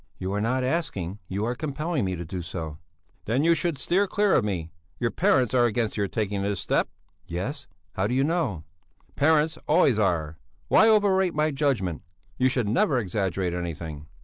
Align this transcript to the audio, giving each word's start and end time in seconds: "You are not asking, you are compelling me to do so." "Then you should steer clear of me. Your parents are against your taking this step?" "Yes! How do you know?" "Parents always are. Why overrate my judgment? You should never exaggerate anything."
"You 0.17 0.33
are 0.33 0.41
not 0.41 0.63
asking, 0.63 1.19
you 1.27 1.45
are 1.45 1.53
compelling 1.53 2.05
me 2.05 2.15
to 2.15 2.25
do 2.25 2.41
so." 2.41 2.79
"Then 3.25 3.43
you 3.43 3.53
should 3.53 3.77
steer 3.77 4.07
clear 4.07 4.33
of 4.33 4.43
me. 4.43 4.71
Your 4.99 5.11
parents 5.11 5.53
are 5.53 5.65
against 5.67 5.95
your 5.95 6.07
taking 6.07 6.41
this 6.41 6.59
step?" 6.59 6.89
"Yes! 7.27 7.67
How 7.93 8.07
do 8.07 8.15
you 8.15 8.23
know?" 8.23 8.63
"Parents 9.15 9.59
always 9.67 9.99
are. 9.99 10.39
Why 10.69 10.89
overrate 10.89 11.35
my 11.35 11.51
judgment? 11.51 12.01
You 12.39 12.49
should 12.49 12.67
never 12.67 12.97
exaggerate 12.97 13.53
anything." 13.53 14.07